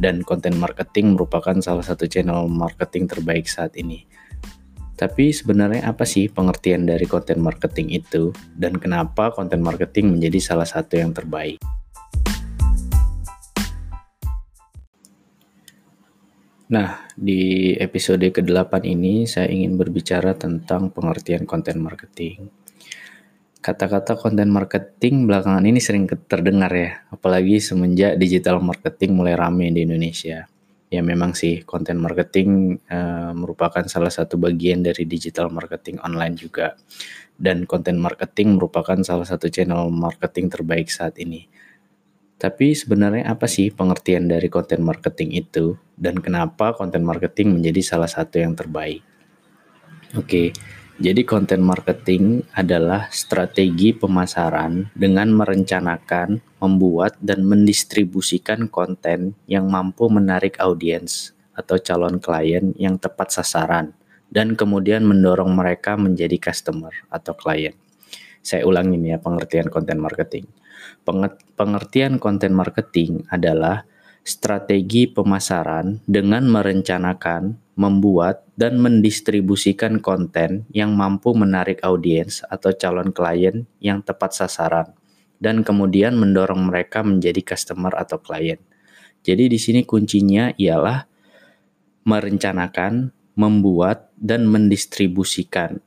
dan 0.00 0.24
konten 0.24 0.56
marketing 0.56 1.12
merupakan 1.12 1.54
salah 1.60 1.84
satu 1.84 2.08
channel 2.08 2.48
marketing 2.48 3.04
terbaik 3.04 3.44
saat 3.44 3.76
ini. 3.76 4.08
Tapi 4.96 5.32
sebenarnya 5.32 5.84
apa 5.88 6.08
sih 6.08 6.28
pengertian 6.28 6.88
dari 6.88 7.04
konten 7.04 7.40
marketing 7.40 7.92
itu 7.92 8.32
dan 8.56 8.76
kenapa 8.80 9.32
konten 9.32 9.60
marketing 9.60 10.16
menjadi 10.16 10.40
salah 10.40 10.68
satu 10.68 10.96
yang 10.96 11.12
terbaik? 11.12 11.60
Nah, 16.70 17.02
di 17.18 17.74
episode 17.74 18.22
ke-8 18.22 18.86
ini 18.86 19.26
saya 19.26 19.50
ingin 19.50 19.74
berbicara 19.74 20.38
tentang 20.38 20.94
pengertian 20.94 21.42
konten 21.42 21.82
marketing. 21.82 22.59
Kata-kata 23.60 24.16
konten 24.16 24.48
marketing 24.48 25.28
belakangan 25.28 25.64
ini 25.68 25.80
sering 25.84 26.08
terdengar 26.08 26.72
ya, 26.72 27.04
apalagi 27.12 27.60
semenjak 27.60 28.16
digital 28.16 28.60
marketing 28.64 29.12
mulai 29.12 29.36
rame 29.36 29.68
di 29.68 29.84
Indonesia 29.84 30.48
ya 30.90 31.06
memang 31.06 31.38
sih 31.38 31.62
konten 31.62 32.02
marketing 32.02 32.82
uh, 32.90 33.30
merupakan 33.30 33.86
salah 33.86 34.10
satu 34.10 34.34
bagian 34.34 34.82
dari 34.82 35.06
digital 35.06 35.46
marketing 35.46 36.02
online 36.02 36.34
juga 36.34 36.74
dan 37.38 37.62
konten 37.64 37.96
marketing 38.02 38.58
merupakan 38.58 38.98
salah 39.06 39.24
satu 39.24 39.46
channel 39.48 39.88
marketing 39.88 40.50
terbaik 40.50 40.90
saat 40.90 41.16
ini. 41.22 41.46
Tapi 42.36 42.74
sebenarnya 42.74 43.30
apa 43.32 43.46
sih 43.46 43.70
pengertian 43.70 44.26
dari 44.26 44.50
konten 44.50 44.82
marketing 44.82 45.30
itu 45.38 45.78
dan 45.94 46.18
kenapa 46.18 46.74
konten 46.74 47.06
marketing 47.06 47.54
menjadi 47.56 47.80
salah 47.96 48.10
satu 48.10 48.42
yang 48.42 48.58
terbaik? 48.58 49.00
Oke, 50.18 50.50
jadi 51.00 51.24
konten 51.24 51.64
marketing 51.64 52.44
adalah 52.52 53.08
strategi 53.08 53.96
pemasaran 53.96 54.92
dengan 54.92 55.32
merencanakan, 55.32 56.60
membuat, 56.60 57.16
dan 57.24 57.40
mendistribusikan 57.48 58.68
konten 58.68 59.32
yang 59.48 59.64
mampu 59.72 60.12
menarik 60.12 60.60
audiens 60.60 61.32
atau 61.56 61.80
calon 61.80 62.20
klien 62.20 62.76
yang 62.76 63.00
tepat 63.00 63.32
sasaran 63.32 63.96
dan 64.28 64.52
kemudian 64.52 65.00
mendorong 65.08 65.56
mereka 65.56 65.96
menjadi 65.96 66.36
customer 66.36 66.92
atau 67.08 67.32
klien. 67.32 67.72
Saya 68.44 68.68
ulangin 68.68 69.00
ya 69.00 69.16
pengertian 69.16 69.72
konten 69.72 70.04
marketing. 70.04 70.52
Pengertian 71.56 72.20
konten 72.20 72.52
marketing 72.52 73.24
adalah 73.32 73.88
strategi 74.24 75.08
pemasaran 75.08 76.04
dengan 76.04 76.44
merencanakan, 76.46 77.74
membuat, 77.76 78.44
dan 78.60 78.76
mendistribusikan 78.76 80.04
konten 80.04 80.68
yang 80.70 80.92
mampu 80.92 81.32
menarik 81.32 81.80
audiens 81.80 82.44
atau 82.44 82.76
calon 82.76 83.08
klien 83.10 83.64
yang 83.80 84.04
tepat 84.04 84.36
sasaran, 84.36 84.92
dan 85.40 85.64
kemudian 85.64 86.12
mendorong 86.20 86.68
mereka 86.68 87.00
menjadi 87.00 87.40
customer 87.40 87.96
atau 87.96 88.20
klien. 88.20 88.60
Jadi 89.24 89.48
di 89.48 89.58
sini 89.60 89.84
kuncinya 89.84 90.52
ialah 90.56 91.04
merencanakan, 92.04 93.12
membuat, 93.36 94.12
dan 94.16 94.44
mendistribusikan. 94.48 95.80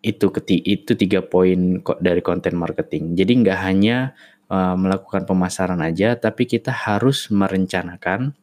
Itu 0.00 0.32
itu 0.48 0.92
tiga 0.96 1.20
poin 1.20 1.84
dari 2.00 2.24
konten 2.24 2.56
marketing. 2.56 3.12
Jadi 3.20 3.32
nggak 3.44 3.58
hanya 3.60 4.16
uh, 4.50 4.76
melakukan 4.76 5.24
pemasaran 5.24 5.78
aja, 5.80 6.18
tapi 6.18 6.44
kita 6.44 6.74
harus 6.74 7.30
merencanakan. 7.30 8.34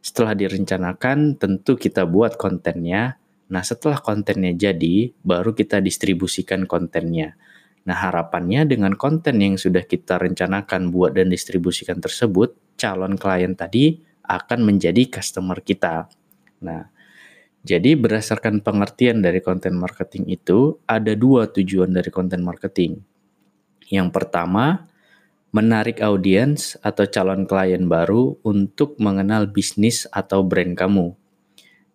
Setelah 0.00 0.32
direncanakan, 0.32 1.36
tentu 1.36 1.76
kita 1.76 2.08
buat 2.08 2.40
kontennya. 2.40 3.20
Nah, 3.52 3.60
setelah 3.60 4.00
kontennya 4.00 4.56
jadi, 4.56 5.12
baru 5.20 5.52
kita 5.52 5.84
distribusikan 5.84 6.64
kontennya. 6.64 7.36
Nah, 7.84 7.96
harapannya 7.96 8.64
dengan 8.64 8.96
konten 8.96 9.40
yang 9.40 9.60
sudah 9.60 9.84
kita 9.84 10.16
rencanakan 10.16 10.88
buat 10.88 11.12
dan 11.12 11.28
distribusikan 11.28 12.00
tersebut, 12.00 12.56
calon 12.80 13.20
klien 13.20 13.52
tadi 13.52 14.00
akan 14.24 14.64
menjadi 14.64 15.20
customer 15.20 15.60
kita. 15.60 16.08
Nah, 16.64 16.88
jadi 17.60 17.92
berdasarkan 17.92 18.64
pengertian 18.64 19.20
dari 19.20 19.44
konten 19.44 19.76
marketing 19.76 20.32
itu, 20.32 20.80
ada 20.88 21.12
dua 21.12 21.48
tujuan 21.52 21.92
dari 21.92 22.08
konten 22.08 22.40
marketing. 22.40 23.00
Yang 23.92 24.08
pertama, 24.16 24.89
menarik 25.50 25.98
audiens 25.98 26.78
atau 26.80 27.06
calon 27.10 27.42
klien 27.46 27.82
baru 27.90 28.38
untuk 28.46 28.94
mengenal 29.02 29.50
bisnis 29.50 30.06
atau 30.14 30.46
brand 30.46 30.78
kamu. 30.78 31.14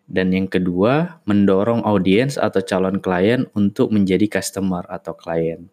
Dan 0.05 0.35
yang 0.35 0.45
kedua, 0.45 1.23
mendorong 1.25 1.81
audiens 1.81 2.37
atau 2.37 2.61
calon 2.61 3.01
klien 3.01 3.49
untuk 3.57 3.89
menjadi 3.89 4.29
customer 4.29 4.85
atau 4.85 5.17
klien. 5.17 5.65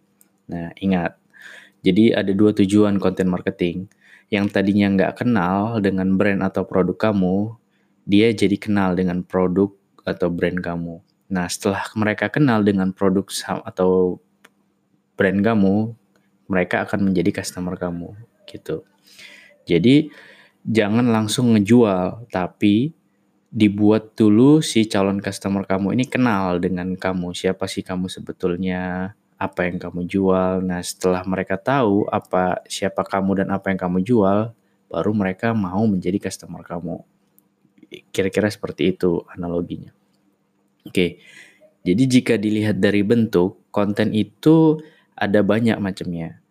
Nah, 0.49 0.73
ingat, 0.81 1.21
jadi 1.85 2.23
ada 2.23 2.33
dua 2.33 2.55
tujuan 2.57 2.97
konten 3.03 3.29
marketing. 3.29 3.91
Yang 4.33 4.57
tadinya 4.57 4.89
nggak 4.89 5.27
kenal 5.27 5.83
dengan 5.85 6.17
brand 6.17 6.41
atau 6.41 6.65
produk 6.65 6.97
kamu, 6.97 7.53
dia 8.09 8.33
jadi 8.33 8.57
kenal 8.57 8.97
dengan 8.97 9.21
produk 9.21 9.69
atau 10.07 10.33
brand 10.33 10.57
kamu. 10.57 11.05
Nah, 11.29 11.47
setelah 11.51 11.85
mereka 11.93 12.33
kenal 12.33 12.65
dengan 12.65 12.95
produk 12.97 13.29
atau 13.69 14.23
brand 15.19 15.41
kamu, 15.45 15.93
mereka 16.53 16.85
akan 16.85 17.09
menjadi 17.09 17.41
customer 17.41 17.81
kamu 17.81 18.13
gitu. 18.45 18.85
Jadi 19.65 20.13
jangan 20.61 21.09
langsung 21.09 21.57
ngejual, 21.57 22.29
tapi 22.29 22.93
dibuat 23.53 24.13
dulu 24.17 24.61
si 24.61 24.85
calon 24.85 25.21
customer 25.21 25.65
kamu 25.65 25.97
ini 25.97 26.05
kenal 26.05 26.61
dengan 26.61 26.93
kamu. 26.93 27.33
Siapa 27.33 27.65
sih 27.65 27.81
kamu 27.81 28.13
sebetulnya? 28.13 29.13
Apa 29.41 29.67
yang 29.67 29.81
kamu 29.81 30.07
jual? 30.07 30.63
Nah, 30.63 30.85
setelah 30.85 31.25
mereka 31.27 31.59
tahu 31.59 32.07
apa 32.07 32.63
siapa 32.69 33.03
kamu 33.03 33.43
dan 33.43 33.49
apa 33.51 33.73
yang 33.73 33.81
kamu 33.81 33.99
jual, 34.05 34.55
baru 34.87 35.13
mereka 35.17 35.51
mau 35.57 35.83
menjadi 35.89 36.21
customer 36.21 36.63
kamu. 36.63 37.01
Kira-kira 38.13 38.53
seperti 38.53 38.93
itu 38.93 39.25
analoginya. 39.33 39.91
Oke. 40.87 41.19
Jadi 41.83 42.03
jika 42.07 42.39
dilihat 42.39 42.79
dari 42.79 43.03
bentuk, 43.03 43.67
konten 43.75 44.15
itu 44.15 44.79
ada 45.19 45.43
banyak 45.43 45.75
macamnya 45.83 46.42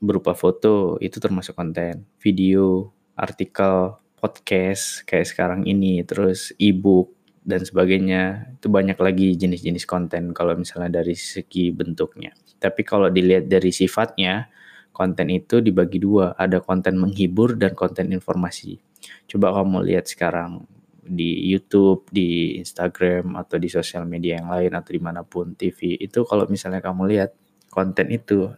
berupa 0.00 0.36
foto 0.36 1.00
itu 1.00 1.16
termasuk 1.16 1.56
konten, 1.56 2.04
video, 2.20 2.92
artikel, 3.16 3.96
podcast 4.16 5.04
kayak 5.08 5.28
sekarang 5.28 5.60
ini, 5.64 6.04
terus 6.04 6.52
e-book 6.60 7.12
dan 7.46 7.62
sebagainya. 7.62 8.52
Itu 8.58 8.68
banyak 8.68 8.98
lagi 8.98 9.38
jenis-jenis 9.38 9.86
konten 9.88 10.34
kalau 10.36 10.58
misalnya 10.58 11.00
dari 11.00 11.14
segi 11.16 11.72
bentuknya. 11.72 12.34
Tapi 12.58 12.82
kalau 12.82 13.08
dilihat 13.12 13.48
dari 13.48 13.70
sifatnya, 13.70 14.48
konten 14.96 15.28
itu 15.28 15.60
dibagi 15.60 16.00
dua, 16.00 16.32
ada 16.34 16.58
konten 16.64 16.96
menghibur 16.96 17.54
dan 17.60 17.76
konten 17.76 18.10
informasi. 18.10 18.80
Coba 19.28 19.52
kamu 19.52 19.84
lihat 19.86 20.08
sekarang 20.08 20.64
di 21.06 21.46
YouTube, 21.52 22.08
di 22.10 22.58
Instagram, 22.58 23.38
atau 23.38 23.60
di 23.62 23.70
sosial 23.70 24.08
media 24.08 24.42
yang 24.42 24.50
lain, 24.50 24.72
atau 24.74 24.90
di 24.90 24.98
mana 24.98 25.22
pun 25.22 25.54
TV, 25.54 26.00
itu 26.00 26.26
kalau 26.26 26.50
misalnya 26.50 26.82
kamu 26.82 27.06
lihat 27.06 27.30
konten 27.70 28.10
itu 28.10 28.50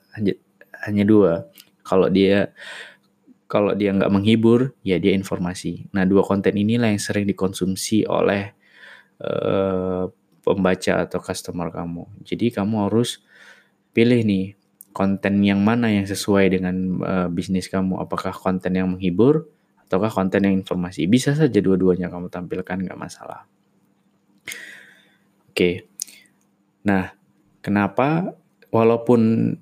hanya 0.88 1.04
dua. 1.04 1.47
Kalau 1.84 2.09
dia 2.09 2.53
kalau 3.49 3.72
dia 3.72 3.97
nggak 3.97 4.12
menghibur, 4.12 4.76
ya 4.84 5.00
dia 5.00 5.16
informasi. 5.16 5.88
Nah, 5.97 6.04
dua 6.04 6.21
konten 6.21 6.53
inilah 6.53 6.93
yang 6.93 7.00
sering 7.00 7.25
dikonsumsi 7.25 8.04
oleh 8.04 8.53
uh, 9.25 10.04
pembaca 10.44 11.09
atau 11.09 11.19
customer 11.21 11.72
kamu. 11.72 12.04
Jadi 12.28 12.53
kamu 12.53 12.93
harus 12.93 13.25
pilih 13.97 14.21
nih 14.21 14.53
konten 14.93 15.41
yang 15.41 15.65
mana 15.65 15.88
yang 15.88 16.04
sesuai 16.04 16.44
dengan 16.60 16.76
uh, 17.00 17.28
bisnis 17.32 17.72
kamu. 17.72 18.05
Apakah 18.05 18.37
konten 18.37 18.76
yang 18.76 18.93
menghibur 18.93 19.49
ataukah 19.88 20.12
konten 20.12 20.44
yang 20.44 20.53
informasi? 20.53 21.09
Bisa 21.09 21.32
saja 21.32 21.59
dua-duanya 21.65 22.12
kamu 22.12 22.28
tampilkan 22.28 22.84
nggak 22.84 23.00
masalah. 23.00 23.49
Oke. 25.49 25.88
Nah, 26.84 27.16
kenapa 27.65 28.37
walaupun 28.69 29.52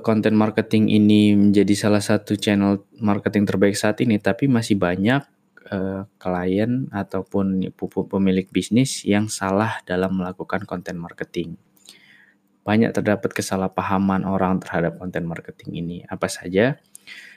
konten 0.00 0.32
marketing 0.32 0.88
ini 0.88 1.36
menjadi 1.36 1.74
salah 1.76 2.00
satu 2.00 2.40
channel 2.40 2.88
marketing 2.96 3.44
terbaik 3.44 3.76
saat 3.76 4.00
ini, 4.00 4.16
tapi 4.16 4.48
masih 4.48 4.80
banyak 4.80 5.20
uh, 5.68 6.08
klien 6.16 6.88
ataupun 6.88 7.68
pemilik 8.08 8.48
bisnis 8.48 9.04
yang 9.04 9.28
salah 9.28 9.84
dalam 9.84 10.16
melakukan 10.16 10.64
konten 10.64 10.96
marketing. 10.96 11.60
Banyak 12.64 12.96
terdapat 12.96 13.36
kesalahpahaman 13.36 14.24
orang 14.24 14.56
terhadap 14.64 14.96
konten 14.96 15.28
marketing 15.28 15.70
ini. 15.76 15.96
Apa 16.08 16.32
saja? 16.32 16.80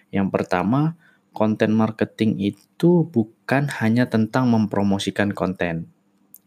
Yang 0.08 0.28
pertama, 0.32 0.96
konten 1.36 1.76
marketing 1.76 2.40
itu 2.40 3.04
bukan 3.12 3.68
hanya 3.84 4.08
tentang 4.08 4.48
mempromosikan 4.48 5.36
konten. 5.36 5.92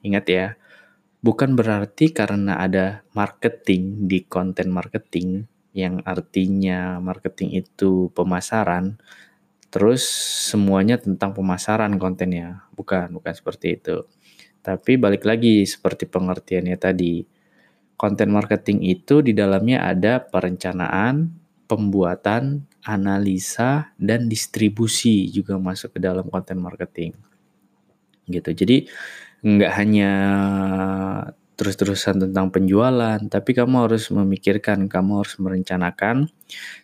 Ingat 0.00 0.24
ya, 0.32 0.46
bukan 1.20 1.60
berarti 1.60 2.16
karena 2.16 2.56
ada 2.56 3.04
marketing 3.12 4.08
di 4.08 4.24
konten 4.24 4.72
marketing 4.72 5.44
yang 5.70 6.02
artinya 6.02 6.98
marketing 6.98 7.62
itu 7.62 8.10
pemasaran, 8.14 8.98
terus 9.70 10.02
semuanya 10.50 10.98
tentang 10.98 11.30
pemasaran 11.30 11.94
kontennya. 11.96 12.66
Bukan, 12.74 13.14
bukan 13.14 13.32
seperti 13.34 13.78
itu. 13.78 14.02
Tapi 14.60 15.00
balik 15.00 15.24
lagi 15.24 15.64
seperti 15.64 16.04
pengertiannya 16.10 16.76
tadi. 16.76 17.24
Konten 17.96 18.32
marketing 18.32 18.80
itu 18.84 19.20
di 19.20 19.36
dalamnya 19.36 19.84
ada 19.84 20.24
perencanaan, 20.24 21.30
pembuatan, 21.68 22.64
analisa, 22.82 23.92
dan 24.00 24.26
distribusi 24.26 25.28
juga 25.28 25.60
masuk 25.60 25.96
ke 25.96 26.00
dalam 26.00 26.26
konten 26.32 26.58
marketing. 26.58 27.12
Gitu. 28.26 28.50
Jadi 28.56 28.76
nggak 29.40 29.72
hanya 29.72 30.12
terus-terusan 31.60 32.24
tentang 32.24 32.48
penjualan, 32.48 33.20
tapi 33.28 33.52
kamu 33.52 33.84
harus 33.84 34.08
memikirkan, 34.08 34.88
kamu 34.88 35.20
harus 35.20 35.36
merencanakan. 35.36 36.32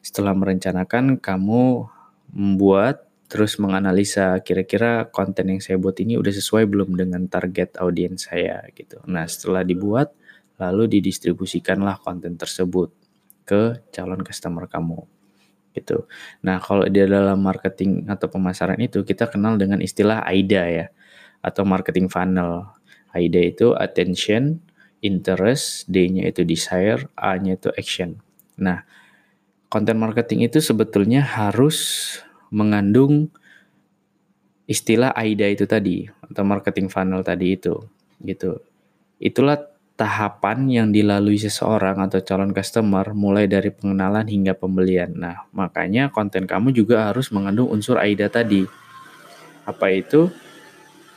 Setelah 0.05 0.37
merencanakan, 0.37 1.17
kamu 1.17 1.89
membuat 2.37 3.09
terus 3.33 3.57
menganalisa 3.57 4.37
kira-kira 4.45 5.09
konten 5.09 5.49
yang 5.49 5.61
saya 5.65 5.81
buat 5.81 5.97
ini 5.97 6.21
udah 6.21 6.29
sesuai 6.29 6.69
belum 6.69 6.93
dengan 6.93 7.25
target 7.25 7.81
audiens 7.81 8.29
saya 8.29 8.63
gitu. 8.77 9.01
Nah, 9.09 9.25
setelah 9.25 9.65
dibuat 9.65 10.13
lalu 10.61 11.01
didistribusikanlah 11.01 11.97
konten 12.05 12.37
tersebut 12.37 12.93
ke 13.49 13.81
calon 13.91 14.21
customer 14.23 14.69
kamu 14.69 15.09
gitu. 15.73 16.05
Nah, 16.45 16.61
kalau 16.61 16.85
di 16.89 17.01
dalam 17.01 17.41
marketing 17.41 18.09
atau 18.09 18.29
pemasaran 18.29 18.81
itu 18.81 19.05
kita 19.05 19.29
kenal 19.29 19.57
dengan 19.57 19.81
istilah 19.81 20.25
AIDA 20.25 20.65
ya 20.69 20.87
atau 21.45 21.65
marketing 21.65 22.09
funnel. 22.09 22.69
AIDA 23.13 23.43
itu 23.49 23.73
attention, 23.73 24.61
interest, 25.07 25.87
D-nya 25.87 26.27
itu 26.27 26.43
desire, 26.43 27.07
A-nya 27.15 27.55
itu 27.55 27.71
action. 27.73 28.19
Nah, 28.59 28.83
konten 29.71 29.97
marketing 30.03 30.51
itu 30.51 30.59
sebetulnya 30.59 31.23
harus 31.23 32.19
mengandung 32.51 33.31
istilah 34.67 35.15
AIDA 35.15 35.55
itu 35.55 35.65
tadi 35.67 36.11
atau 36.11 36.43
marketing 36.43 36.91
funnel 36.91 37.23
tadi 37.23 37.55
itu 37.55 37.79
gitu. 38.23 38.59
Itulah 39.23 39.63
tahapan 39.97 40.69
yang 40.69 40.89
dilalui 40.93 41.41
seseorang 41.41 42.05
atau 42.05 42.21
calon 42.21 42.53
customer 42.53 43.17
mulai 43.17 43.49
dari 43.49 43.73
pengenalan 43.73 44.29
hingga 44.29 44.53
pembelian. 44.53 45.17
Nah, 45.17 45.49
makanya 45.57 46.13
konten 46.13 46.45
kamu 46.45 46.75
juga 46.77 47.09
harus 47.09 47.33
mengandung 47.33 47.73
unsur 47.73 47.97
AIDA 47.97 48.29
tadi. 48.29 48.69
Apa 49.65 49.89
itu? 49.95 50.29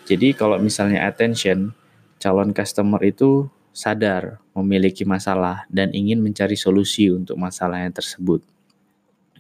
Jadi 0.08 0.34
kalau 0.34 0.58
misalnya 0.58 1.06
attention, 1.06 1.76
calon 2.18 2.56
customer 2.56 3.04
itu 3.04 3.52
sadar 3.72 4.42
memiliki 4.58 5.08
masalah 5.08 5.66
dan 5.72 5.94
ingin 5.96 6.20
mencari 6.20 6.60
solusi 6.60 7.10
untuk 7.14 7.40
masalah 7.40 7.86
yang 7.86 7.94
tersebut. 7.96 8.44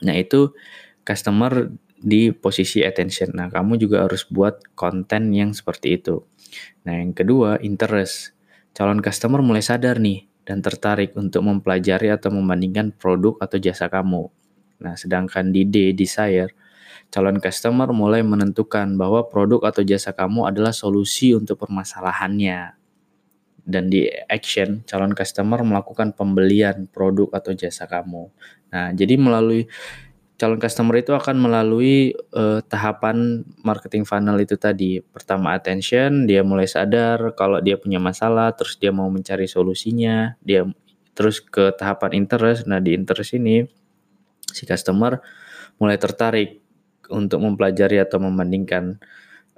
Nah, 0.04 0.16
itu 0.16 0.56
customer 1.04 1.68
di 2.00 2.31
posisi 2.31 2.80
attention. 2.80 3.36
Nah, 3.36 3.52
kamu 3.52 3.76
juga 3.76 4.08
harus 4.08 4.24
buat 4.24 4.64
konten 4.74 5.36
yang 5.36 5.52
seperti 5.52 6.00
itu. 6.00 6.24
Nah, 6.88 6.96
yang 6.96 7.12
kedua, 7.12 7.60
interest. 7.60 8.31
Calon 8.72 9.04
customer 9.04 9.44
mulai 9.44 9.60
sadar 9.60 10.00
nih 10.00 10.24
dan 10.48 10.64
tertarik 10.64 11.12
untuk 11.20 11.44
mempelajari 11.44 12.10
atau 12.10 12.31
membandingkan 12.31 12.96
produk 12.96 13.36
atau 13.44 13.60
jasa 13.60 13.92
kamu. 13.92 14.31
Nah, 14.80 14.96
sedangkan 14.96 15.52
di 15.52 15.68
D, 15.68 15.92
desire, 15.92 16.56
calon 17.12 17.44
customer 17.44 17.92
mulai 17.92 18.24
menentukan 18.24 18.96
bahwa 18.96 19.28
produk 19.28 19.68
atau 19.68 19.84
jasa 19.84 20.16
kamu 20.16 20.48
adalah 20.48 20.72
solusi 20.72 21.36
untuk 21.36 21.60
permasalahannya. 21.60 22.79
Dan 23.69 23.94
di 23.94 24.10
action, 24.25 24.81
calon 24.89 25.13
customer 25.13 25.62
melakukan 25.62 26.18
pembelian 26.18 26.89
produk 26.89 27.30
atau 27.38 27.54
jasa 27.54 27.86
kamu. 27.86 28.33
Nah, 28.74 28.89
jadi 28.98 29.13
melalui 29.21 29.69
calon 30.42 30.57
customer 30.57 30.98
itu 30.98 31.13
akan 31.13 31.38
melalui 31.38 32.18
uh, 32.33 32.66
tahapan 32.66 33.45
marketing 33.62 34.10
funnel 34.10 34.42
itu 34.42 34.57
tadi. 34.57 35.04
Pertama 35.06 35.54
attention, 35.54 36.25
dia 36.25 36.42
mulai 36.42 36.66
sadar 36.66 37.38
kalau 37.38 37.62
dia 37.62 37.77
punya 37.77 38.01
masalah, 38.01 38.57
terus 38.57 38.81
dia 38.81 38.89
mau 38.89 39.12
mencari 39.12 39.45
solusinya, 39.45 40.33
dia 40.42 40.66
terus 41.13 41.44
ke 41.44 41.75
tahapan 41.77 42.25
interest. 42.25 42.66
Nah, 42.66 42.81
di 42.81 42.95
interest 42.98 43.38
ini 43.38 43.68
si 44.50 44.66
customer 44.66 45.21
mulai 45.77 46.00
tertarik 46.00 46.63
untuk 47.12 47.44
mempelajari 47.44 48.00
atau 48.00 48.18
membandingkan 48.24 48.98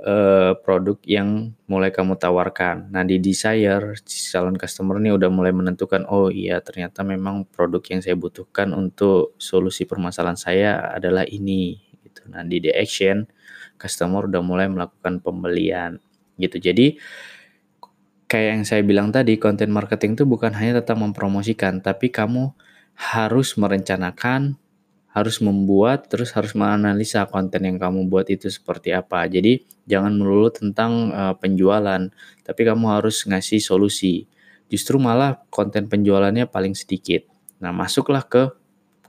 uh, 0.02 0.58
produk 0.62 0.98
yang 1.06 1.54
mulai 1.70 1.94
kamu 1.94 2.18
tawarkan. 2.18 2.90
Nah, 2.90 3.06
di 3.06 3.22
desire, 3.22 3.96
calon 4.06 4.58
customer 4.58 4.98
ini 4.98 5.14
udah 5.14 5.30
mulai 5.30 5.54
menentukan, 5.54 6.06
oh 6.10 6.28
iya 6.34 6.60
ternyata 6.60 7.06
memang 7.06 7.46
produk 7.50 7.82
yang 7.90 8.02
saya 8.02 8.18
butuhkan 8.18 8.74
untuk 8.74 9.38
solusi 9.38 9.86
permasalahan 9.86 10.38
saya 10.38 10.92
adalah 10.94 11.26
ini. 11.26 11.80
Gitu. 12.04 12.28
Nah, 12.30 12.44
di 12.46 12.62
the 12.62 12.74
action, 12.76 13.30
customer 13.80 14.28
udah 14.28 14.42
mulai 14.44 14.68
melakukan 14.68 15.22
pembelian. 15.22 15.98
Gitu. 16.38 16.58
Jadi, 16.60 16.98
kayak 18.30 18.48
yang 18.58 18.64
saya 18.68 18.82
bilang 18.86 19.10
tadi, 19.10 19.38
konten 19.42 19.74
marketing 19.74 20.18
itu 20.18 20.24
bukan 20.30 20.54
hanya 20.54 20.82
tentang 20.82 21.10
mempromosikan, 21.10 21.82
tapi 21.82 22.14
kamu 22.14 22.54
harus 22.96 23.58
merencanakan, 23.58 24.61
harus 25.12 25.44
membuat 25.44 26.08
terus 26.08 26.32
harus 26.32 26.56
menganalisa 26.56 27.28
konten 27.28 27.68
yang 27.68 27.76
kamu 27.76 28.08
buat 28.08 28.32
itu 28.32 28.48
seperti 28.48 28.96
apa. 28.96 29.28
Jadi 29.28 29.64
jangan 29.84 30.16
melulu 30.16 30.48
tentang 30.52 31.12
uh, 31.12 31.36
penjualan, 31.36 32.08
tapi 32.48 32.62
kamu 32.64 32.86
harus 32.88 33.28
ngasih 33.28 33.60
solusi. 33.60 34.26
Justru 34.72 34.96
malah 34.96 35.44
konten 35.52 35.92
penjualannya 35.92 36.48
paling 36.48 36.72
sedikit. 36.72 37.28
Nah, 37.60 37.76
masuklah 37.76 38.24
ke 38.24 38.56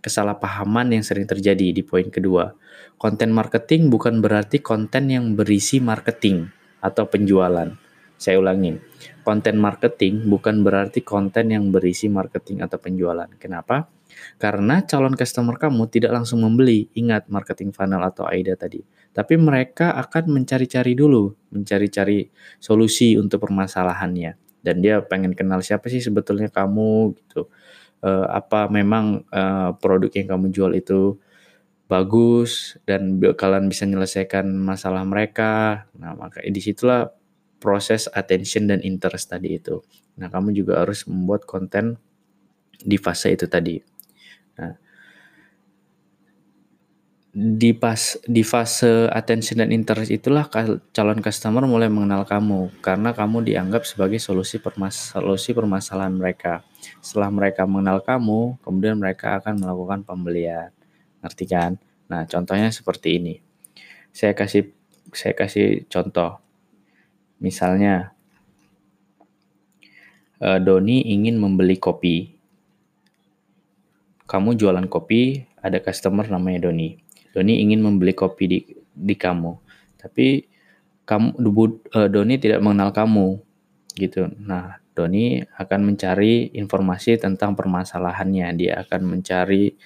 kesalahpahaman 0.02 0.90
yang 0.90 1.06
sering 1.06 1.30
terjadi 1.30 1.70
di 1.70 1.86
poin 1.86 2.10
kedua. 2.10 2.50
Konten 2.98 3.30
marketing 3.30 3.86
bukan 3.86 4.18
berarti 4.18 4.58
konten 4.58 5.06
yang 5.06 5.38
berisi 5.38 5.78
marketing 5.78 6.50
atau 6.82 7.06
penjualan. 7.06 7.70
Saya 8.18 8.42
ulangin. 8.42 8.82
Konten 9.22 9.58
marketing 9.58 10.26
bukan 10.26 10.66
berarti 10.66 11.02
konten 11.06 11.54
yang 11.54 11.70
berisi 11.70 12.10
marketing 12.10 12.62
atau 12.62 12.78
penjualan. 12.82 13.30
Kenapa? 13.38 13.86
Karena 14.36 14.82
calon 14.84 15.14
customer 15.14 15.56
kamu 15.56 15.88
tidak 15.92 16.12
langsung 16.12 16.42
membeli, 16.42 16.90
ingat 16.96 17.30
marketing 17.30 17.70
funnel 17.70 18.02
atau 18.02 18.26
AIDA 18.26 18.58
tadi. 18.58 18.82
Tapi 19.12 19.36
mereka 19.36 19.92
akan 19.98 20.32
mencari-cari 20.40 20.96
dulu, 20.96 21.32
mencari-cari 21.52 22.32
solusi 22.56 23.14
untuk 23.20 23.44
permasalahannya. 23.44 24.36
Dan 24.62 24.80
dia 24.80 25.02
pengen 25.02 25.34
kenal 25.34 25.60
siapa 25.60 25.90
sih 25.90 26.00
sebetulnya 26.00 26.48
kamu 26.48 27.18
gitu. 27.18 27.50
Uh, 28.02 28.26
apa 28.34 28.66
memang 28.66 29.22
uh, 29.30 29.78
produk 29.78 30.10
yang 30.10 30.34
kamu 30.34 30.46
jual 30.50 30.72
itu 30.74 31.22
bagus 31.86 32.80
dan 32.88 33.20
kalian 33.20 33.68
bisa 33.68 33.84
menyelesaikan 33.84 34.48
masalah 34.48 35.04
mereka. 35.04 35.84
Nah, 35.94 36.16
maka 36.16 36.40
di 36.40 36.58
situlah 36.58 37.12
proses 37.60 38.08
attention 38.10 38.66
dan 38.66 38.80
interest 38.80 39.28
tadi 39.28 39.60
itu. 39.60 39.84
Nah, 40.16 40.32
kamu 40.32 40.56
juga 40.56 40.80
harus 40.82 41.04
membuat 41.04 41.44
konten 41.44 42.00
di 42.80 42.96
fase 42.96 43.36
itu 43.36 43.46
tadi. 43.46 43.91
Nah, 44.58 44.76
di 47.32 47.72
pas 47.72 48.20
di 48.28 48.44
fase 48.44 49.08
attention 49.08 49.64
dan 49.64 49.72
interest 49.72 50.12
itulah 50.12 50.52
calon 50.92 51.24
customer 51.24 51.64
mulai 51.64 51.88
mengenal 51.88 52.28
kamu 52.28 52.68
karena 52.84 53.16
kamu 53.16 53.40
dianggap 53.48 53.88
sebagai 53.88 54.20
solusi 54.20 54.60
permas 54.60 55.16
solusi 55.16 55.56
permasalahan 55.56 56.12
mereka. 56.12 56.60
Setelah 57.00 57.32
mereka 57.32 57.64
mengenal 57.64 58.04
kamu, 58.04 58.60
kemudian 58.60 59.00
mereka 59.00 59.40
akan 59.40 59.64
melakukan 59.64 60.04
pembelian. 60.04 60.68
Ngerti 61.24 61.44
kan? 61.48 61.80
Nah, 62.12 62.28
contohnya 62.28 62.68
seperti 62.68 63.16
ini. 63.16 63.40
Saya 64.12 64.36
kasih 64.36 64.68
saya 65.16 65.32
kasih 65.32 65.88
contoh. 65.88 66.36
Misalnya 67.40 68.12
eh, 70.36 70.60
Doni 70.60 71.16
ingin 71.16 71.40
membeli 71.40 71.80
kopi 71.80 72.31
kamu 74.32 74.56
jualan 74.56 74.88
kopi, 74.88 75.44
ada 75.60 75.76
customer 75.84 76.24
namanya 76.24 76.72
Doni. 76.72 76.96
Doni 77.36 77.60
ingin 77.60 77.84
membeli 77.84 78.16
kopi 78.16 78.44
di 78.48 78.58
di 78.92 79.12
kamu, 79.12 79.52
tapi 80.00 80.48
kamu 81.04 81.36
uh, 81.36 82.08
Doni 82.08 82.40
tidak 82.40 82.64
mengenal 82.64 82.96
kamu, 82.96 83.36
gitu. 83.92 84.32
Nah, 84.40 84.80
Doni 84.96 85.44
akan 85.44 85.80
mencari 85.84 86.48
informasi 86.56 87.20
tentang 87.20 87.52
permasalahannya. 87.52 88.46
Dia 88.56 88.72
akan 88.88 89.16
mencari 89.16 89.76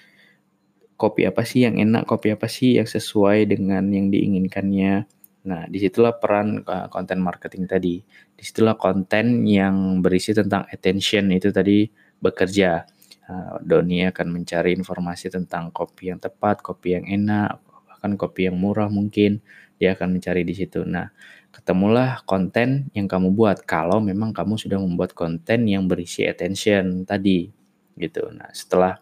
kopi 0.95 1.27
apa 1.27 1.43
sih 1.43 1.67
yang 1.67 1.83
enak, 1.83 2.07
kopi 2.07 2.31
apa 2.35 2.47
sih 2.47 2.79
yang 2.79 2.87
sesuai 2.87 3.51
dengan 3.51 3.91
yang 3.91 4.15
diinginkannya. 4.15 5.07
Nah, 5.47 5.63
di 5.71 5.79
situlah 5.79 6.19
peran 6.19 6.67
uh, 6.67 6.91
konten 6.91 7.23
marketing 7.23 7.71
tadi. 7.71 8.03
Di 8.35 8.43
situlah 8.43 8.75
konten 8.75 9.47
yang 9.47 10.03
berisi 10.03 10.35
tentang 10.35 10.67
attention 10.71 11.31
itu 11.31 11.55
tadi 11.55 11.87
bekerja. 12.19 12.83
Uh, 13.27 13.59
Doni 13.67 14.07
akan 14.07 14.31
mencari 14.31 14.79
informasi 14.79 15.35
tentang 15.35 15.75
kopi 15.75 16.15
yang 16.15 16.23
tepat, 16.23 16.63
kopi 16.63 16.95
yang 16.95 17.05
enak, 17.11 17.59
bahkan 17.91 18.15
kopi 18.15 18.47
yang 18.47 18.55
murah 18.55 18.87
mungkin. 18.87 19.43
Dia 19.77 19.99
akan 19.99 20.17
mencari 20.17 20.47
di 20.47 20.55
situ. 20.55 20.87
Nah, 20.87 21.11
ketemulah 21.51 22.23
konten 22.23 22.89
yang 22.95 23.11
kamu 23.11 23.35
buat 23.35 23.67
kalau 23.67 23.99
memang 23.99 24.31
kamu 24.31 24.57
sudah 24.57 24.79
membuat 24.79 25.13
konten 25.13 25.67
yang 25.67 25.91
berisi 25.91 26.23
attention 26.25 27.03
tadi 27.03 27.51
gitu. 27.99 28.31
Nah, 28.31 28.53
setelah 28.55 29.01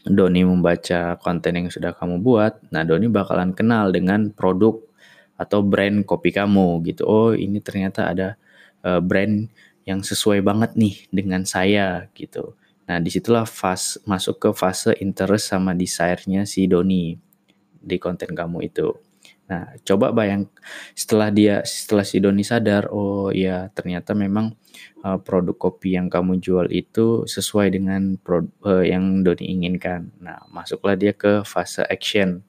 Doni 0.00 0.40
membaca 0.42 1.20
konten 1.20 1.60
yang 1.60 1.68
sudah 1.68 1.92
kamu 1.92 2.24
buat, 2.24 2.56
nah 2.72 2.88
Doni 2.88 3.12
bakalan 3.12 3.52
kenal 3.52 3.92
dengan 3.92 4.32
produk 4.32 4.80
atau 5.36 5.60
brand 5.60 6.00
kopi 6.08 6.32
kamu 6.32 6.80
gitu. 6.88 7.04
Oh, 7.04 7.32
ini 7.36 7.60
ternyata 7.60 8.08
ada 8.08 8.40
uh, 8.80 9.00
brand 9.00 9.48
yang 9.84 10.00
sesuai 10.00 10.40
banget 10.40 10.76
nih 10.76 11.08
dengan 11.12 11.44
saya 11.44 12.08
gitu. 12.16 12.56
Nah, 12.90 12.98
di 12.98 13.06
situlah 13.06 13.46
fase 13.46 14.02
masuk 14.02 14.42
ke 14.42 14.50
fase 14.50 14.98
interest 14.98 15.54
sama 15.54 15.78
desire-nya 15.78 16.42
si 16.42 16.66
Doni 16.66 17.14
di 17.78 17.96
konten 18.02 18.34
kamu 18.34 18.66
itu. 18.66 18.90
Nah, 19.46 19.78
coba 19.86 20.10
bayang 20.10 20.50
setelah 20.98 21.30
dia 21.30 21.62
setelah 21.62 22.02
si 22.02 22.18
Doni 22.18 22.42
sadar, 22.42 22.90
oh 22.90 23.30
ya 23.30 23.70
ternyata 23.70 24.10
memang 24.18 24.58
uh, 25.06 25.22
produk 25.22 25.54
kopi 25.54 25.94
yang 25.94 26.10
kamu 26.10 26.42
jual 26.42 26.66
itu 26.74 27.30
sesuai 27.30 27.78
dengan 27.78 28.18
produk 28.18 28.50
uh, 28.66 28.82
yang 28.82 29.22
Doni 29.22 29.54
inginkan. 29.54 30.10
Nah, 30.18 30.42
masuklah 30.50 30.98
dia 30.98 31.14
ke 31.14 31.46
fase 31.46 31.86
action. 31.86 32.42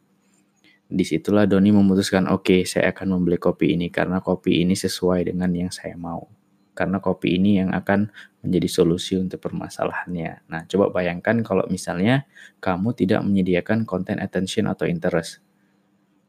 Di 0.89 1.05
situlah 1.05 1.45
Doni 1.45 1.69
memutuskan, 1.69 2.25
oke, 2.25 2.50
okay, 2.50 2.62
saya 2.65 2.89
akan 2.89 3.13
membeli 3.13 3.38
kopi 3.38 3.77
ini 3.77 3.93
karena 3.93 4.25
kopi 4.25 4.65
ini 4.65 4.74
sesuai 4.74 5.29
dengan 5.29 5.53
yang 5.53 5.69
saya 5.69 5.93
mau 5.93 6.41
karena 6.71 6.98
kopi 7.03 7.38
ini 7.38 7.62
yang 7.62 7.69
akan 7.75 8.10
menjadi 8.41 8.67
solusi 8.69 9.17
untuk 9.17 9.38
permasalahannya. 9.41 10.50
Nah, 10.50 10.62
coba 10.65 10.89
bayangkan 10.89 11.45
kalau 11.45 11.65
misalnya 11.69 12.25
kamu 12.57 12.98
tidak 12.98 13.21
menyediakan 13.21 13.86
konten 13.86 14.17
attention 14.17 14.65
atau 14.65 14.89
interest. 14.89 15.41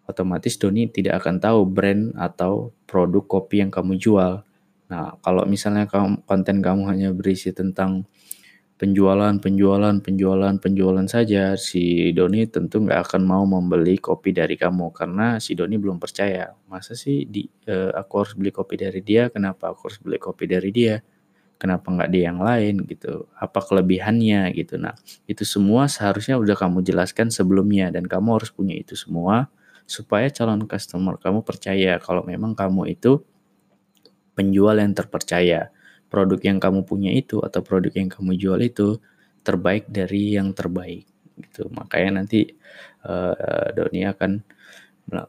Otomatis 0.04 0.61
Doni 0.61 0.92
tidak 0.92 1.25
akan 1.25 1.40
tahu 1.40 1.64
brand 1.64 2.12
atau 2.19 2.76
produk 2.85 3.25
kopi 3.25 3.64
yang 3.64 3.73
kamu 3.73 3.97
jual. 3.97 4.45
Nah, 4.92 5.16
kalau 5.25 5.49
misalnya 5.49 5.88
konten 6.28 6.61
kamu 6.61 6.85
hanya 6.92 7.09
berisi 7.16 7.49
tentang 7.57 8.04
penjualan, 8.76 9.38
penjualan, 9.38 9.95
penjualan, 10.02 10.59
penjualan 10.59 11.07
saja, 11.07 11.54
si 11.54 12.11
Doni 12.11 12.50
tentu 12.50 12.83
nggak 12.83 13.09
akan 13.09 13.23
mau 13.23 13.47
membeli 13.47 13.95
kopi 14.02 14.35
dari 14.35 14.59
kamu 14.59 14.90
karena 14.90 15.38
si 15.38 15.54
Doni 15.54 15.78
belum 15.78 16.02
percaya. 16.02 16.50
Masa 16.66 16.99
sih 16.99 17.25
di, 17.31 17.47
uh, 17.71 17.95
aku 17.95 18.12
harus 18.21 18.35
beli 18.35 18.50
kopi 18.50 18.75
dari 18.75 19.00
dia? 19.00 19.31
Kenapa 19.31 19.71
aku 19.71 19.87
harus 19.87 20.02
beli 20.02 20.19
kopi 20.19 20.50
dari 20.50 20.75
dia? 20.75 20.99
Kenapa 21.62 21.95
nggak 21.95 22.11
dia 22.11 22.35
yang 22.35 22.42
lain 22.42 22.83
gitu? 22.90 23.31
Apa 23.38 23.62
kelebihannya 23.62 24.50
gitu? 24.59 24.83
Nah, 24.83 24.99
itu 25.31 25.47
semua 25.47 25.87
seharusnya 25.87 26.35
udah 26.35 26.59
kamu 26.59 26.83
jelaskan 26.83 27.31
sebelumnya 27.31 27.95
dan 27.95 28.11
kamu 28.11 28.42
harus 28.42 28.50
punya 28.50 28.75
itu 28.75 28.99
semua 28.99 29.47
supaya 29.87 30.26
calon 30.31 30.66
customer 30.66 31.19
kamu 31.19 31.47
percaya 31.47 31.99
kalau 32.02 32.26
memang 32.26 32.54
kamu 32.59 32.97
itu 32.97 33.23
penjual 34.33 34.78
yang 34.78 34.97
terpercaya 34.97 35.69
produk 36.09 36.40
yang 36.40 36.59
kamu 36.61 36.85
punya 36.85 37.11
itu 37.12 37.40
atau 37.42 37.61
produk 37.61 37.92
yang 37.92 38.09
kamu 38.09 38.37
jual 38.37 38.61
itu 38.62 39.00
terbaik 39.42 39.90
dari 39.90 40.38
yang 40.38 40.54
terbaik 40.54 41.04
gitu 41.40 41.69
makanya 41.73 42.23
nanti 42.23 42.52
uh, 43.04 43.69
Doni 43.75 44.07
akan 44.07 44.40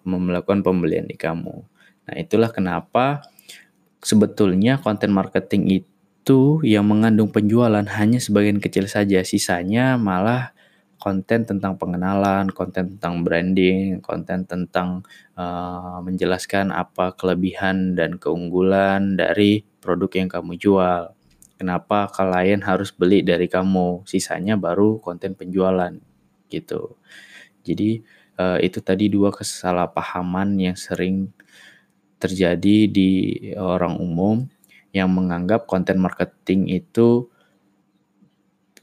melakukan 0.05 0.61
pembelian 0.61 1.09
di 1.09 1.17
kamu 1.17 1.55
nah 2.03 2.15
itulah 2.19 2.51
kenapa 2.51 3.23
sebetulnya 4.03 4.79
konten 4.79 5.15
marketing 5.15 5.83
itu 5.83 5.92
yang 6.63 6.87
mengandung 6.87 7.27
penjualan 7.35 7.83
hanya 7.83 8.19
sebagian 8.23 8.63
kecil 8.63 8.87
saja 8.87 9.19
sisanya 9.27 9.99
malah 9.99 10.55
konten 11.03 11.43
tentang 11.43 11.75
pengenalan, 11.75 12.47
konten 12.55 12.95
tentang 12.95 13.27
branding, 13.27 13.99
konten 13.99 14.47
tentang 14.47 15.03
uh, 15.35 15.99
menjelaskan 15.99 16.71
apa 16.71 17.11
kelebihan 17.19 17.91
dan 17.99 18.15
keunggulan 18.15 19.19
dari 19.19 19.67
produk 19.83 20.07
yang 20.15 20.31
kamu 20.31 20.55
jual. 20.55 21.11
Kenapa 21.59 22.07
klien 22.07 22.63
harus 22.63 22.95
beli 22.95 23.19
dari 23.19 23.51
kamu? 23.51 24.07
Sisanya 24.07 24.55
baru 24.55 25.03
konten 25.03 25.35
penjualan 25.35 25.91
gitu. 26.47 26.95
Jadi 27.67 27.99
uh, 28.39 28.63
itu 28.63 28.79
tadi 28.79 29.11
dua 29.11 29.35
kesalahpahaman 29.35 30.55
yang 30.55 30.79
sering 30.79 31.35
terjadi 32.15 32.87
di 32.87 33.11
orang 33.59 33.99
umum 33.99 34.47
yang 34.93 35.09
menganggap 35.09 35.65
konten 35.65 35.97
marketing 35.99 36.69
itu 36.69 37.27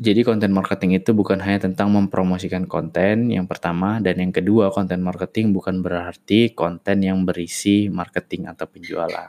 jadi 0.01 0.25
konten 0.25 0.49
marketing 0.57 0.97
itu 0.97 1.13
bukan 1.13 1.45
hanya 1.45 1.69
tentang 1.69 1.93
mempromosikan 1.93 2.65
konten 2.65 3.29
yang 3.29 3.45
pertama 3.45 4.01
dan 4.01 4.17
yang 4.17 4.33
kedua 4.33 4.73
konten 4.73 5.05
marketing 5.05 5.53
bukan 5.53 5.85
berarti 5.85 6.57
konten 6.57 7.05
yang 7.05 7.29
berisi 7.29 7.93
marketing 7.93 8.49
atau 8.49 8.65
penjualan. 8.65 9.29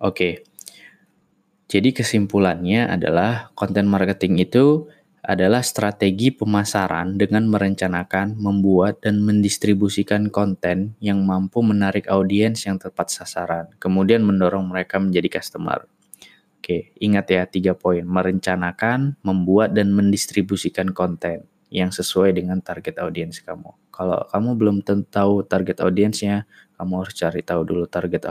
Oke. 0.00 0.48
Jadi 1.68 1.92
kesimpulannya 1.92 2.88
adalah 2.88 3.52
konten 3.52 3.84
marketing 3.84 4.40
itu 4.40 4.88
adalah 5.24 5.64
strategi 5.64 6.28
pemasaran 6.28 7.16
dengan 7.16 7.48
merencanakan, 7.48 8.36
membuat, 8.36 9.00
dan 9.00 9.24
mendistribusikan 9.24 10.28
konten 10.28 10.94
yang 11.00 11.24
mampu 11.24 11.64
menarik 11.64 12.06
audiens 12.12 12.68
yang 12.68 12.76
tepat 12.76 13.08
sasaran, 13.08 13.72
kemudian 13.80 14.20
mendorong 14.20 14.68
mereka 14.68 15.00
menjadi 15.00 15.40
customer. 15.40 15.88
Oke, 16.60 16.96
ingat 17.00 17.28
ya 17.28 17.44
tiga 17.44 17.72
poin. 17.76 18.04
Merencanakan, 18.04 19.20
membuat, 19.20 19.76
dan 19.76 19.92
mendistribusikan 19.92 20.92
konten 20.92 21.44
yang 21.68 21.92
sesuai 21.92 22.36
dengan 22.36 22.60
target 22.60 23.00
audiens 23.00 23.40
kamu. 23.40 23.68
Kalau 23.92 24.24
kamu 24.28 24.50
belum 24.56 24.76
tahu 24.84 25.44
target 25.44 25.80
audiensnya, 25.84 26.48
kamu 26.76 27.04
harus 27.04 27.14
cari 27.16 27.40
tahu 27.40 27.64
dulu 27.68 27.84
target 27.88 28.28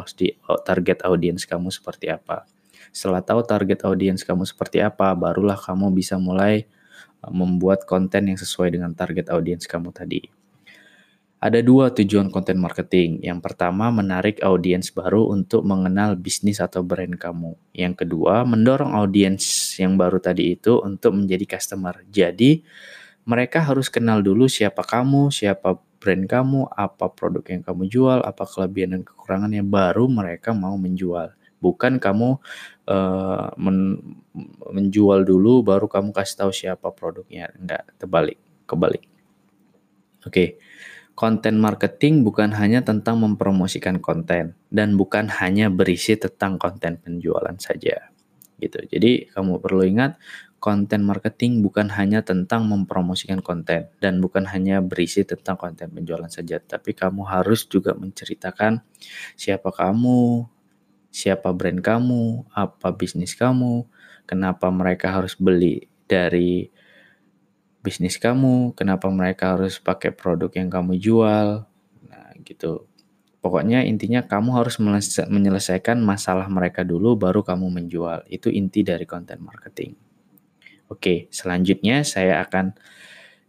target 0.65 0.99
audiens 1.05 1.45
kamu 1.45 1.69
seperti 1.69 2.09
apa. 2.09 2.45
Setelah 2.93 3.25
tahu 3.25 3.41
target 3.41 3.85
audiens 3.85 4.21
kamu 4.21 4.45
seperti 4.45 4.81
apa, 4.81 5.13
barulah 5.17 5.57
kamu 5.57 5.89
bisa 5.93 6.21
mulai 6.21 6.69
membuat 7.31 7.87
konten 7.87 8.31
yang 8.31 8.39
sesuai 8.39 8.75
dengan 8.75 8.91
target 8.91 9.31
audiens 9.31 9.63
kamu 9.69 9.93
tadi. 9.93 10.43
Ada 11.43 11.59
dua 11.59 11.91
tujuan 11.91 12.31
konten 12.31 12.55
marketing. 12.55 13.19
Yang 13.19 13.43
pertama, 13.43 13.91
menarik 13.91 14.39
audiens 14.39 14.87
baru 14.95 15.27
untuk 15.27 15.67
mengenal 15.67 16.15
bisnis 16.15 16.63
atau 16.63 16.87
brand 16.87 17.19
kamu. 17.19 17.59
Yang 17.75 18.07
kedua, 18.07 18.47
mendorong 18.47 18.95
audiens 18.95 19.43
yang 19.75 19.99
baru 19.99 20.23
tadi 20.23 20.55
itu 20.55 20.79
untuk 20.79 21.11
menjadi 21.11 21.59
customer. 21.59 21.99
Jadi, 22.07 22.63
mereka 23.27 23.59
harus 23.59 23.91
kenal 23.91 24.23
dulu 24.23 24.47
siapa 24.47 24.87
kamu, 24.87 25.35
siapa 25.35 25.83
brand 25.99 26.23
kamu, 26.27 26.67
apa 26.79 27.11
produk 27.11 27.43
yang 27.51 27.59
kamu 27.59 27.83
jual, 27.91 28.19
apa 28.23 28.47
kelebihan 28.47 28.99
dan 28.99 29.01
kekurangannya, 29.03 29.67
baru 29.67 30.07
mereka 30.07 30.55
mau 30.55 30.79
menjual. 30.79 31.35
Bukan 31.59 31.99
kamu 31.99 32.39
uh, 32.89 33.53
men 33.59 34.01
menjual 34.73 35.23
dulu, 35.23 35.61
baru 35.61 35.85
kamu 35.85 36.09
kasih 36.11 36.45
tahu 36.45 36.51
siapa 36.51 36.89
produknya. 36.91 37.53
Enggak, 37.55 37.93
terbalik, 38.01 38.39
kebalik. 38.65 39.03
Oke. 40.23 40.31
Okay. 40.31 40.49
Konten 41.13 41.61
marketing 41.61 42.25
bukan 42.25 42.57
hanya 42.57 42.81
tentang 42.81 43.21
mempromosikan 43.21 44.01
konten 44.01 44.57
dan 44.73 44.97
bukan 44.97 45.29
hanya 45.29 45.69
berisi 45.69 46.17
tentang 46.17 46.57
konten 46.57 46.97
penjualan 46.97 47.53
saja. 47.61 48.09
Gitu. 48.57 48.81
Jadi 48.89 49.29
kamu 49.29 49.61
perlu 49.61 49.85
ingat 49.85 50.17
konten 50.63 51.03
marketing 51.03 51.59
bukan 51.59 51.91
hanya 51.91 52.23
tentang 52.23 52.71
mempromosikan 52.71 53.43
konten 53.43 53.91
dan 53.99 54.23
bukan 54.23 54.47
hanya 54.47 54.79
berisi 54.79 55.27
tentang 55.27 55.59
konten 55.59 55.91
penjualan 55.91 56.31
saja, 56.31 56.63
tapi 56.63 56.95
kamu 56.95 57.27
harus 57.27 57.67
juga 57.67 57.91
menceritakan 57.91 58.79
siapa 59.35 59.75
kamu, 59.75 60.47
siapa 61.13 61.53
brand 61.53 61.77
kamu, 61.77 62.49
apa 62.49 62.89
bisnis 62.97 63.37
kamu, 63.37 63.85
kenapa 64.25 64.73
mereka 64.73 65.13
harus 65.13 65.37
beli 65.37 65.85
dari 66.09 66.73
bisnis 67.85 68.17
kamu, 68.17 68.73
kenapa 68.73 69.13
mereka 69.13 69.53
harus 69.53 69.77
pakai 69.77 70.09
produk 70.09 70.49
yang 70.57 70.73
kamu 70.73 70.97
jual. 70.97 71.69
Nah, 72.09 72.29
gitu. 72.41 72.89
Pokoknya 73.43 73.83
intinya 73.83 74.23
kamu 74.23 74.55
harus 74.55 74.79
menyelesaikan 75.29 75.99
masalah 75.99 76.47
mereka 76.47 76.81
dulu 76.87 77.19
baru 77.19 77.43
kamu 77.43 77.69
menjual. 77.69 78.23
Itu 78.31 78.47
inti 78.47 78.81
dari 78.87 79.03
konten 79.03 79.43
marketing. 79.43 79.99
Oke, 80.87 81.27
selanjutnya 81.27 82.07
saya 82.07 82.39
akan 82.41 82.71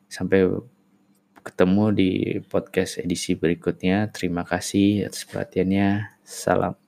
Sampai 0.08 0.48
ketemu 1.48 1.86
di 1.96 2.10
podcast 2.44 3.00
edisi 3.00 3.34
berikutnya. 3.38 4.12
Terima 4.12 4.44
kasih 4.44 5.08
atas 5.08 5.24
perhatiannya. 5.24 6.20
Salam. 6.28 6.87